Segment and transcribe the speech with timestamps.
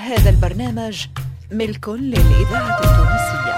[0.00, 1.06] هذا البرنامج
[1.52, 3.56] ملك للإذاعة التونسية.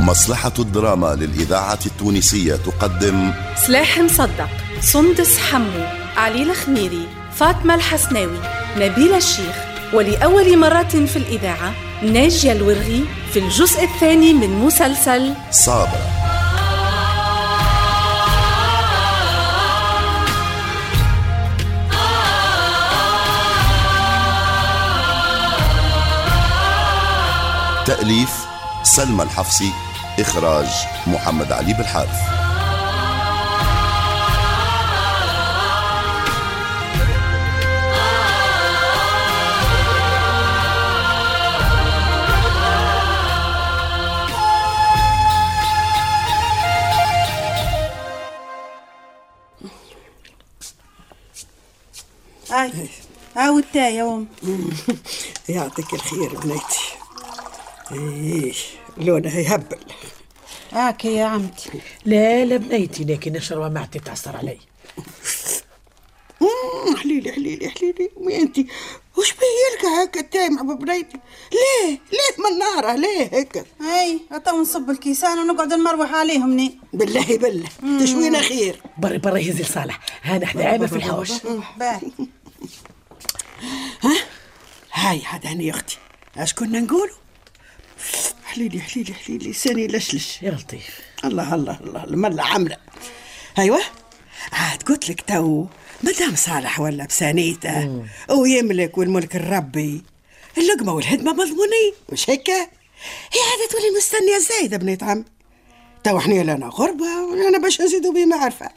[0.00, 4.48] مصلحة الدراما للإذاعة التونسية تقدم سلاح مصدق
[4.80, 5.84] سندس حمو
[6.16, 8.38] علي الخميري فاطمة الحسناوي
[8.76, 9.63] نبيل الشيخ.
[9.94, 11.72] ولأول مرة في الإذاعة
[12.02, 16.10] ناجية الورغي في الجزء الثاني من مسلسل صابرة.
[27.86, 28.30] تأليف
[28.82, 29.72] سلمى الحفصي
[30.20, 30.66] إخراج
[31.06, 32.43] محمد علي بالحارث
[52.70, 52.88] هاي
[53.36, 54.26] عاود تا يا أم.
[55.48, 56.80] يعطيك الخير بنيتي.
[57.92, 58.52] إيه
[58.96, 59.78] لونها يهبل.
[60.72, 61.70] هاك يا عمتي.
[62.04, 64.58] لا لا بنيتي لكن نشرب معتي تعصر علي.
[66.40, 68.10] مم، حليلي حليلي حليلي.
[68.16, 68.58] وين انت
[69.18, 71.18] وش بيلك هكا تايمع ببنيتي
[71.52, 76.78] ليه؟ ليه من ناره ليه هيك هاي تو نصب الكيسان ونقعد نمروح عليهم ني.
[76.92, 77.68] بالله بالله.
[78.04, 78.82] تشوينا خير.
[78.98, 81.30] بري بري هزي لصالح هانا إحنا عيبة في الحوش
[81.78, 82.00] باهي
[84.92, 85.98] هاي هذا هني أختي.
[86.36, 87.16] اش كنا نقولوا؟
[88.44, 89.52] حليلي حليلي حليلي.
[89.52, 91.00] ساني لشلش يا لطيف.
[91.24, 92.76] الله الله الله الملا عامله
[93.58, 93.80] أيوه.
[94.52, 95.66] عاد قلت لك تو
[96.02, 100.02] مدام صالح ولا بسانيته ويملك والملك الربي.
[100.58, 101.94] اللقمة والهدمة مضمونين.
[102.08, 105.24] مش هيك؟ هي عاد تولي مستنية زايده بنيت عم
[106.04, 108.70] تو إحنا لنا غربة وأنا باش نزيدوا بمعرفة.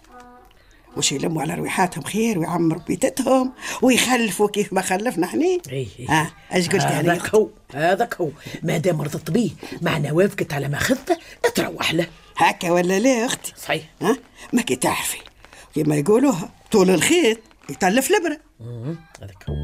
[0.98, 5.46] وش يلموا على رويحاتهم خير ويعمروا بيتتهم ويخلفوا كيف ما خلفنا إحنا.
[5.46, 8.30] اي اي ها إيش قلت يعني؟ هذاك هو هذاك هو.
[8.64, 9.50] ما دام رضت بيه
[9.82, 11.18] معنى وافقت على ما اخذته
[11.56, 12.08] تروح له.
[12.38, 13.84] هكا ولا لا أختي؟ صحيح.
[14.02, 14.18] ها؟
[14.54, 15.18] ما كي تعرفي.
[15.76, 19.56] كما يقولوها طول الخيط يتلف الابره مم، هذاك هو.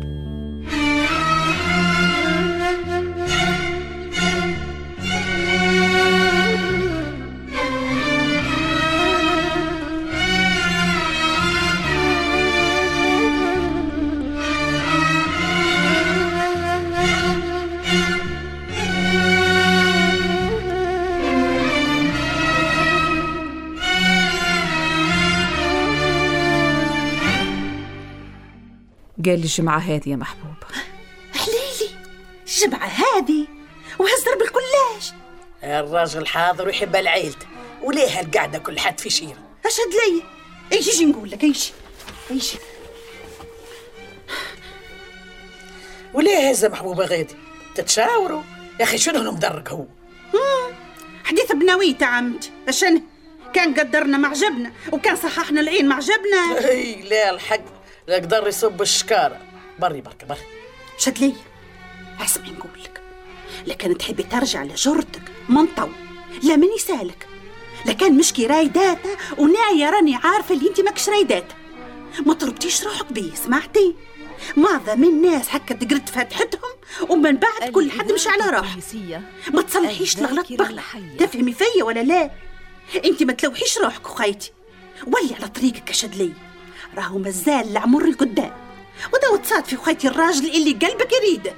[29.34, 30.56] قال لي الجمعة هذه يا محبوب.
[31.34, 31.96] حليلي
[32.48, 33.48] الجمعة هذه
[34.00, 35.12] وهزر بالكلاش.
[35.64, 37.36] الراجل حاضر ويحب العيلة
[37.82, 40.24] وليه هالقعدة كل حد في شيرة؟ اشهد لي
[40.78, 41.72] إيش يجي نقول لك إيش
[42.32, 42.54] إيش
[46.14, 47.36] وليه هزة محبوبة غادي؟
[47.76, 48.42] تتشاوروا؟
[48.80, 49.86] يا أخي شنو مدرك هو؟
[51.24, 53.02] حديث بنويت عمت عشان
[53.54, 57.83] كان قدرنا ما عجبنا وكان صححنا العين ما عجبنا إي لا الحق.
[58.08, 59.40] لا قدر يصب الشكارة.
[59.80, 60.40] بري بركة بري.
[60.98, 61.34] شد لي
[62.22, 63.02] اسمعي نقول لك.
[63.68, 65.88] لكن تحبي ترجع لجرتك منطو
[66.44, 67.28] لا من يسالك.
[67.86, 71.56] لكان مشكي رايداتا ونايا راني عارفة اللي انت ماكش رايداتا
[72.26, 73.96] ما تربطيش روحك بيه سمعتي؟
[74.58, 76.72] معظم الناس هكا تقرد فاتحتهم
[77.10, 78.78] ومن بعد كل حد مشي على روحه
[79.54, 80.84] ما تصلحيش الغلط بغلط
[81.20, 82.32] تفهمي فيا ولا لا؟
[83.06, 84.52] انت ما تلوحيش روحك وخيتي
[85.08, 86.34] ولي على طريقك يا شدلي.
[86.98, 88.54] راهو مازال العمر القدام.
[89.14, 91.54] وداو تصادفي خيتي الراجل اللي قلبك يريده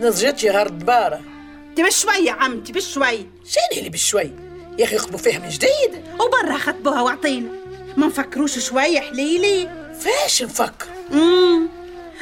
[0.00, 1.20] نزجت يا هرد بارة
[1.68, 4.30] انت بشوي يا عمتي بشوي شنو اللي بالشوي
[4.78, 6.04] يا أخي يخطبوا فيها من جديد.
[6.20, 7.48] وبرا خطبوها واعطينا
[7.96, 9.70] ما نفكروش شوية حليلي.
[10.00, 11.68] فاش نفكر؟ امم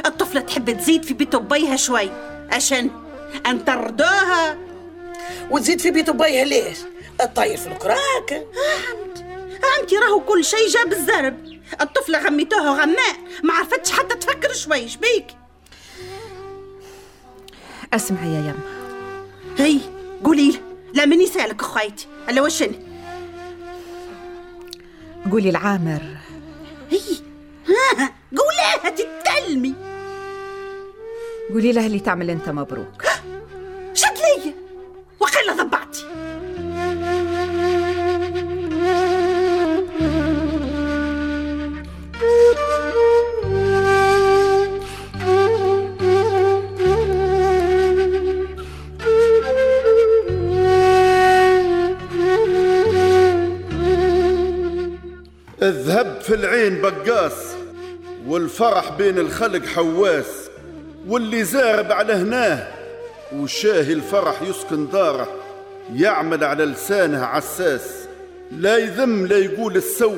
[0.06, 2.10] الطفلة تحب تزيد في بيت أبيها شوي.
[2.52, 2.90] عشان
[3.46, 4.58] أن ترضوها
[5.50, 6.78] وتزيد في بيت بيها ليش؟
[7.20, 8.46] الطير في الكراك
[8.90, 9.19] عمتي.
[10.02, 15.26] راهو كل شيء جاب الزرب الطفلة غميتوها غماء ما عرفتش حتى تفكر شوي شبيك
[17.94, 18.60] أسمعي يا يم
[19.58, 19.80] هي
[20.24, 20.60] قولي
[20.94, 22.72] لا من يسالك اخويتي ألا وشن
[25.30, 26.02] قولي العامر.
[26.90, 27.00] هي
[27.68, 29.74] ها قوليها تتلمي.
[31.52, 33.02] قولي له اللي تعمل أنت مبروك.
[56.22, 57.54] في العين بقاس
[58.26, 60.50] والفرح بين الخلق حواس
[61.08, 62.68] واللي زارب على هناه
[63.36, 65.28] وشاهي الفرح يسكن داره
[65.94, 67.82] يعمل على لسانه عساس.
[68.52, 70.14] لا يذم لا يقول السو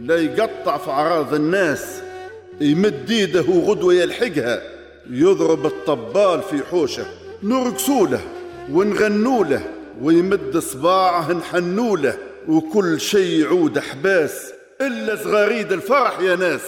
[0.00, 2.02] لا يقطع في أعراض الناس.
[2.60, 4.62] يمد ايده وغدوة يلحقها
[5.10, 7.06] يضرب الطبال في حوشه.
[7.42, 8.20] نرقصوله
[8.72, 9.62] ونغنوله
[10.02, 12.18] ويمد صباعه نحنوله
[12.48, 16.60] وكل شي يعود احباس إلا صغاريد الفرح يا ناس.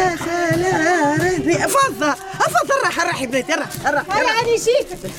[0.00, 4.98] خلا خلا رهبي أفضل أفضل راح راح يا بنيتي راح راح يعني جيت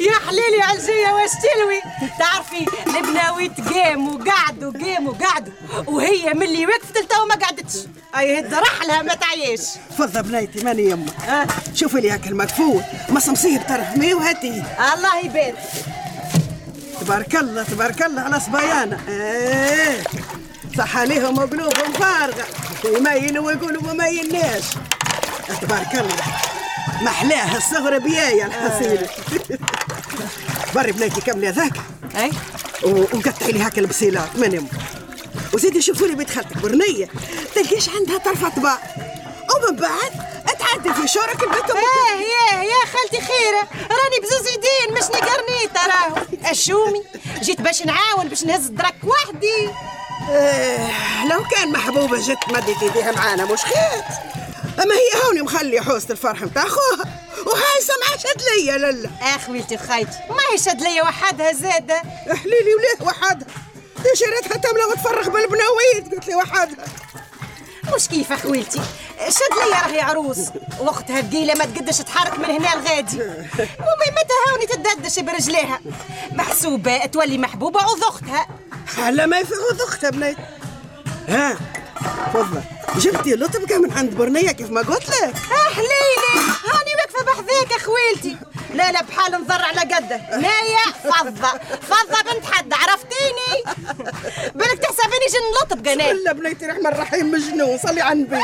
[0.00, 1.80] يا حليلي عالجية واش تلوي
[2.18, 5.52] تعرفي البناوي تقام وقعدوا قاموا وقعدوا
[5.86, 7.74] وهي ملي وقفت لتو ما قعدتش.
[8.16, 9.60] أي هد رحلها ما تعيش.
[9.98, 11.46] فضة بنيتي ماني يما آه.
[11.74, 14.64] شوفي لي هاك المكفول مصمصيه ترحمي وهاتي
[14.94, 15.54] الله يبارك
[17.00, 20.04] تبارك الله تبارك الله على صبايانا إيه.
[20.78, 22.46] صح عليهم وقلوبهم فارغة.
[22.84, 24.64] يمينوا ويقولوا ما ميناش
[25.62, 26.16] تبارك الله.
[27.02, 29.08] محلاها الصغرى بيايا الحسينة
[30.74, 31.72] بري بنيتي كملي هذاك
[32.16, 32.30] أي.
[32.82, 34.68] وقطعي لي هاك البصيلات من يم
[35.54, 37.08] وزيدي شوفوا لي بنت خالتك برنية
[37.54, 38.80] تلقيش عندها طرف أطباق.
[39.54, 40.12] ومن بعد
[40.58, 43.68] تعدل في شورك البيت آه يا يا خالتي خيرة.
[43.82, 47.02] راني بزوز يدين مش نقرنيت راهو أشومي.
[47.42, 49.68] جيت باش نعاون باش نهز الدرك وحدي.
[50.30, 54.02] آه لو كان محبوبة جت مدت ايديها معانا مش خير
[54.82, 57.04] أما هي هوني مخلي حوسة الفرح متاع أخوها.
[57.46, 59.10] وهاي سمعة شد ليا للا.
[59.22, 62.02] اخ ولتي خايتي ما هي شد ليا وحدها زادة.
[62.28, 63.48] حليلي وليه وحدها؟
[64.14, 66.84] شريتها تملى وتفرغ بالبناويت قلت لي وحدها.
[67.96, 68.80] مش كيف خويلتي
[69.28, 70.38] شد ليا راهي عروس.
[70.80, 73.20] وقتها بقيلة ما تقدش تحرك من هنا لغادي.
[73.86, 75.80] ومي متى هاوني تدردش برجليها؟
[76.32, 78.46] محسوبة تولي محبوبة عوض أختها.
[78.98, 80.36] على ما يفعوض اختها بنيت
[81.28, 81.56] ها
[82.34, 82.62] تفضل.
[82.96, 85.34] جبتي لطبقة من عند برنية كيف ما قلت لك؟
[85.74, 86.34] حليلي
[86.64, 88.36] هاني واقفة بحذاك خويلتي.
[88.74, 90.20] لا لا بحال نضر على قدة.
[90.36, 91.48] نايا فضة
[91.82, 93.78] فضة بنت حد عرفتيني؟
[94.54, 98.40] بالك تحسبيني جن لطبقة نايا لا بنيتي الرحمن الرحيم مجنون صلي على النبي.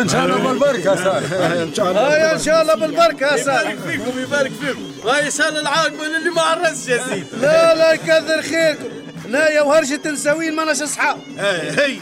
[0.00, 1.32] إن شاء الله بالبركة صالح
[1.66, 5.08] إن شاء الله إن شاء الله بالبركة يا صالح يبارك فيكم يبارك فيكم.
[5.08, 7.26] هاي سال العاقبه اللي ما عرس يا سيدي.
[7.40, 8.88] لا لا يكثر خيركم.
[9.28, 11.98] لا يا وهرجة نساوين ماناش اصحاب هي.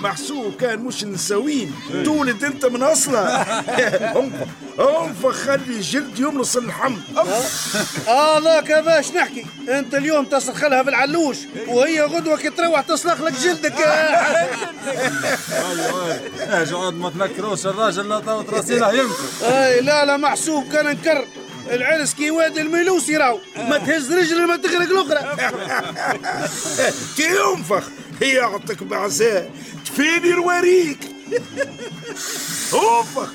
[0.00, 1.74] محسوب كان مش نساوين
[2.04, 4.46] تولد انت من اصله انفخ
[4.80, 6.96] انفخ خلي جلد يملص اللحم
[8.08, 11.36] آه ذاك باش نحكي؟ أنت اليوم تصرخ لها بالعلوش
[11.68, 13.74] وهي غدوة كي تروح تصرخ لك جلدك.
[15.52, 21.24] أيوه اجعد ما تنكروش الراجل لا طاوت راسينا يمكن أي لا لا محسوب كان نكر
[21.70, 25.36] العرس كي وادي الميلوسي راو ما تهز رجل ما تغرق الأخرى.
[27.16, 27.84] كي ينفخ
[28.22, 29.50] هي يعطيك بعزاء.
[29.92, 30.98] تفيني رواريك
[32.74, 33.32] انفخ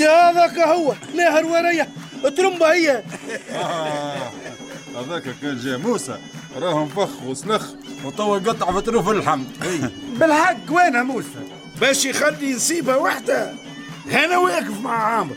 [0.00, 1.88] يا هذاك هو ناهر وريا
[2.36, 3.02] ترمبة هي.
[4.96, 6.18] هذاك كان جاي موسى.
[6.56, 7.66] راه انفخ وسلخ
[8.04, 9.46] وتوا قطع في طروف الحمد
[10.20, 11.28] بالحق وينها موسى؟
[11.80, 13.54] باش يخلي نسيبها وحدة.
[14.12, 15.36] أنا واقف مع عامر.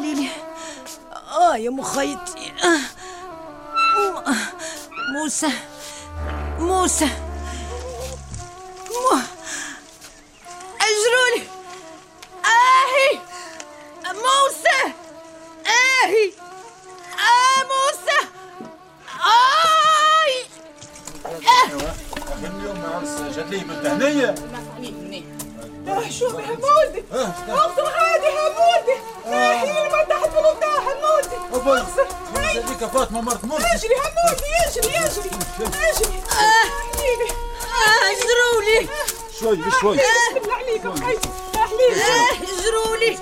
[0.00, 0.28] حناني
[1.12, 1.52] آه.
[1.52, 1.56] آه.
[1.56, 2.80] يا مخيطي آه.
[4.00, 4.34] م-
[5.12, 5.48] موسى
[6.58, 7.08] موسى
[31.76, 35.30] اغسل هذيك فاطمة مرت مرت أجري حمودي اجري اجري
[35.90, 36.22] أجري.
[36.30, 37.30] حبيبي
[38.10, 38.88] اجروا لي
[39.40, 39.96] شوي بشوي
[40.34, 43.18] بالله عليكم خيتي اجروا لي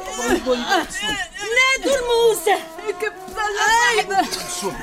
[1.57, 2.57] نادوا الموسى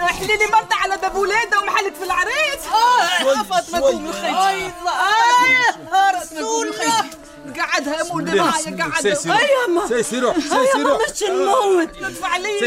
[0.03, 2.65] احلي لي مرضى على باب ولادها ومحلك في العريس.
[2.73, 4.49] آه فاطمة قومي آه.
[4.49, 5.74] الله
[7.75, 9.39] قعدها يا مولدي معايا قعدها.
[9.39, 12.63] أي يما سيسي روح سيسي روح مش نموت لطف عليك.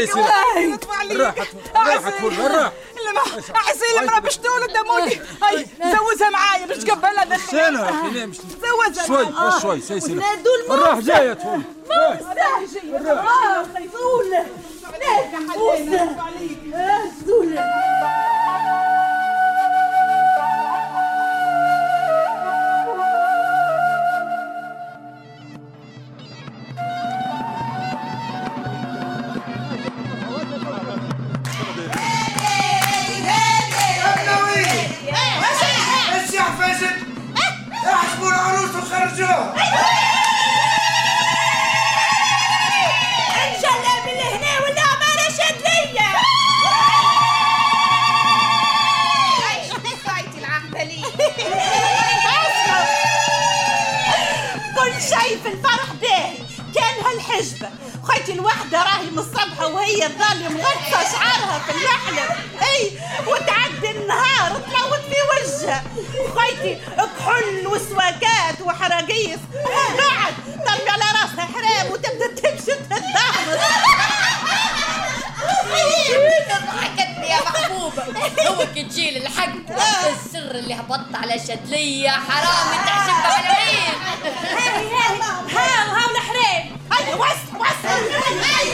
[0.73, 2.71] لطف عليك راحت راحت فل راح.
[3.09, 3.21] لما
[3.59, 9.05] عسيل المرأة باش تولد يا مولدي هاي زوجها معايا باش تقبلها شيلها حين مش زوجها
[9.07, 10.19] شوي شوي سيسي
[10.69, 12.89] الراح جاية تفل موسى.
[13.09, 14.45] آه خيفولة
[15.57, 16.09] موسى
[16.75, 17.59] آه زولة
[58.39, 62.91] الوحدة راهي من الصبح وهي تظل مغطى شعرها في المحلب اي
[63.27, 65.83] وتعدي النهار تلوت في وجهها
[66.19, 69.39] وخيتي كحل وسواكات وحراقيس
[69.97, 70.33] بعد
[70.65, 73.59] ترمي على راسها حرام وتبدا تمشي تتدهمس
[76.49, 78.03] ضحكتني يا محبوبة
[78.47, 79.49] هو كتجيل الحق
[80.09, 83.93] السر اللي هبط على شدلية حرام تحسب على العين
[84.57, 87.87] هاي هاي هاو هاو الحرام 哎你往死往死！
[87.87, 88.68] 哎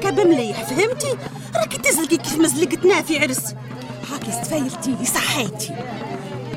[0.00, 1.18] الركاب مليح فهمتي؟
[1.56, 3.56] راكي تزلقي كيف ما زلقتنا في عرسي
[4.12, 5.74] هاكي استفايلتي صحيتي.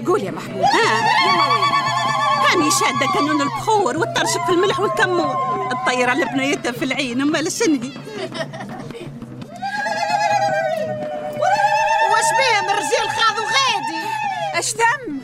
[0.08, 1.02] قول يا محبوب ها؟
[2.46, 5.36] هاني شادة كانون البخور والطرشق في الملح والكمون.
[5.72, 7.92] الطيرة على بنيتها في العين امال شنهي
[12.12, 14.04] واش بيه من رجال خاض وغادي؟
[14.56, 15.18] اش تم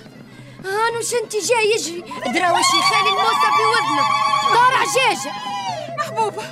[0.66, 2.04] هانو شنتي جاي يجري.
[2.34, 4.06] دراوشي خالي الموسى في وذنه؟
[4.54, 5.32] دار عجاجة
[6.20, 6.44] محبوبة.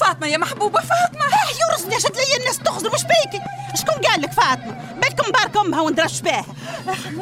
[0.00, 1.24] فاطمة يا محبوبة فاطمة.
[1.24, 5.80] آه يورزني شد لي الناس تخزر وش بيكي؟ شكون قال لك فاطمة؟ بالكم بارك أمها
[5.80, 6.44] وندرش بها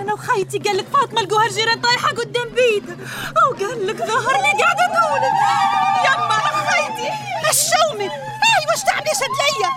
[0.00, 2.96] أنا وخيتي قال لك فاطمة لقوها الجيران طايحة قدام بيتها
[3.42, 5.32] أو قال لك ظهر لي قاعدة تولد
[6.04, 7.08] يما أنا خيتي
[7.50, 9.70] الشومي اي واش تعملي؟ شد ليا.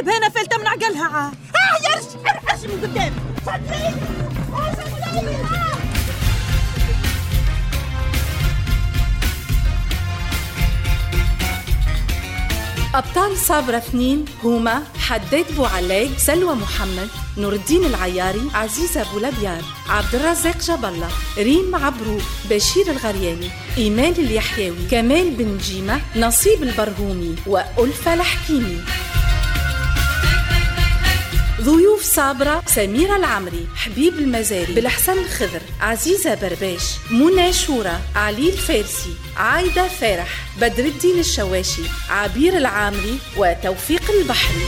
[0.00, 3.12] وأنا حسابها أنا فلتة من عقلها عاد آه يا رجل ارحش من قدام.
[3.48, 3.50] آه،.
[3.52, 4.10] آه.
[12.94, 20.14] أبطال صابرة اثنين هما حداد بوعلاق سلوى محمد نور الدين العياري عزيزة أبو لبيار عبد
[20.14, 28.14] الرزاق جاب الله ريم عبروك بشير الغرياني إيمان اليحيوي كمال بن جيمة نصيب البرهومي وألفة
[28.14, 28.80] الحكيمي.
[31.60, 39.88] ضيوف صابرة سميرة العمري حبيب المزاري بالحسن الخضر عزيزة برباش منى شورى علي الفارسي عايدة
[39.88, 44.66] فرح بدر الدين الشواشي عبير العامري وتوفيق البحري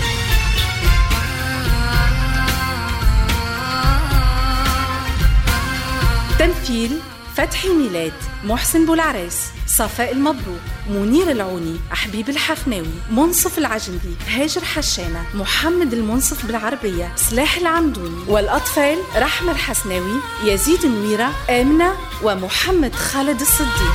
[6.39, 6.99] تمثيل
[7.37, 8.13] فتحي ميلاد
[8.45, 9.37] محسن بولعريس.
[9.77, 10.61] صفاء المبروك
[10.91, 19.53] منير العوني حبيب الحفناوي منصف العجنبي هاجر حشانة محمد المنصف بالعربية سلاح العمدوني والأطفال رحمة
[19.53, 23.95] الحسناوي يزيد النويرة آمنة ومحمد خالد الصديق.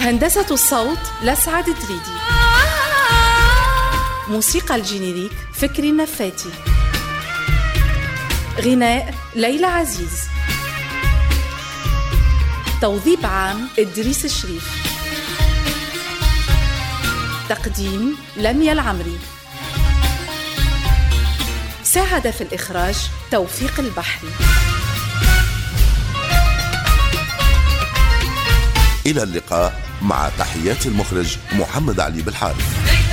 [0.00, 2.14] هندسة الصوت لسعد دريدي
[4.28, 6.50] موسيقى الجينيريك فكري النفاتي
[8.60, 10.28] غناء ليلى عزيز.
[12.80, 14.68] توظيف عام إدريس الشريف.
[17.48, 19.18] تقديم لميا العمري.
[21.82, 22.96] ساعد في الإخراج
[23.30, 24.28] توفيق البحري.
[29.06, 33.03] إلى اللقاء مع تحيات المخرج محمد علي بالحارث.